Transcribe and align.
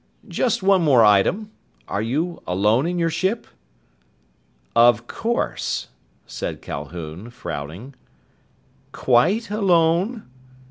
"Just 0.27 0.63
one 0.63 0.81
more 0.81 1.05
item. 1.05 1.51
Are 1.87 2.01
you 2.01 2.41
alone 2.47 2.87
in 2.87 2.97
your 2.97 3.11
ship?" 3.11 3.45
"Of 4.75 5.05
course," 5.05 5.89
said 6.25 6.59
Calhoun, 6.59 7.29
frowning. 7.29 7.93
"Quite 8.93 9.51
alone?" 9.51 10.25